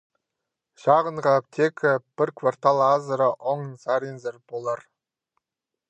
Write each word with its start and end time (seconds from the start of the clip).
Чағынғы 0.85 1.33
аптека 1.41 1.91
пір 2.21 2.33
квартал 2.41 2.81
азыра 2.87 3.29
оң 3.53 3.65
саринзар 3.87 4.41
полар. 4.53 4.87